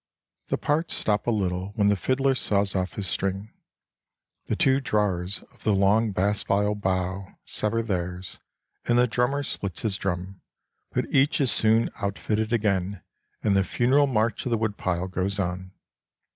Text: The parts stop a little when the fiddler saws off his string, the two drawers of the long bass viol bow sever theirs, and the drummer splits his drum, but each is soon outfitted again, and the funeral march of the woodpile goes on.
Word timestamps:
The 0.47 0.57
parts 0.57 0.95
stop 0.95 1.27
a 1.27 1.29
little 1.29 1.73
when 1.75 1.89
the 1.89 1.95
fiddler 1.95 2.33
saws 2.33 2.73
off 2.75 2.93
his 2.93 3.05
string, 3.05 3.53
the 4.47 4.55
two 4.55 4.79
drawers 4.81 5.43
of 5.53 5.61
the 5.63 5.75
long 5.75 6.11
bass 6.11 6.41
viol 6.41 6.73
bow 6.73 7.27
sever 7.45 7.83
theirs, 7.83 8.39
and 8.85 8.97
the 8.97 9.05
drummer 9.05 9.43
splits 9.43 9.83
his 9.83 9.97
drum, 9.97 10.41
but 10.89 11.05
each 11.13 11.39
is 11.39 11.51
soon 11.51 11.91
outfitted 12.01 12.51
again, 12.51 13.03
and 13.43 13.55
the 13.55 13.63
funeral 13.63 14.07
march 14.07 14.43
of 14.47 14.49
the 14.49 14.57
woodpile 14.57 15.07
goes 15.07 15.37
on. 15.39 15.71